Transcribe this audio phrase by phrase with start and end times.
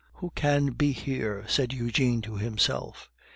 [0.13, 3.07] "Who can be here?" said Eugene to himself.